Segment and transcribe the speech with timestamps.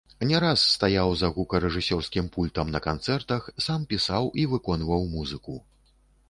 [0.27, 5.61] Не раз стаяў за гукарэжысёрскім пультам на канцэртах, сам пісаў і выконваў музыку.